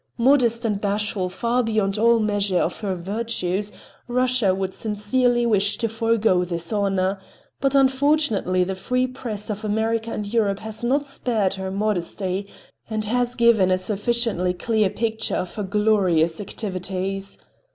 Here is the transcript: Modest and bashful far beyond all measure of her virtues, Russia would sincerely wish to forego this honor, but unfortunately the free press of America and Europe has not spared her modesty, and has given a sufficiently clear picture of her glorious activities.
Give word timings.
Modest 0.17 0.65
and 0.65 0.81
bashful 0.81 1.29
far 1.29 1.61
beyond 1.61 1.99
all 1.99 2.17
measure 2.17 2.57
of 2.57 2.79
her 2.79 2.95
virtues, 2.95 3.71
Russia 4.07 4.55
would 4.55 4.73
sincerely 4.73 5.45
wish 5.45 5.77
to 5.77 5.87
forego 5.87 6.43
this 6.43 6.73
honor, 6.73 7.19
but 7.59 7.75
unfortunately 7.75 8.63
the 8.63 8.73
free 8.73 9.05
press 9.05 9.51
of 9.51 9.63
America 9.63 10.09
and 10.11 10.33
Europe 10.33 10.57
has 10.57 10.83
not 10.83 11.05
spared 11.05 11.53
her 11.53 11.69
modesty, 11.69 12.47
and 12.89 13.05
has 13.05 13.35
given 13.35 13.69
a 13.69 13.77
sufficiently 13.77 14.55
clear 14.55 14.89
picture 14.89 15.35
of 15.35 15.53
her 15.53 15.61
glorious 15.61 16.41
activities. 16.41 17.37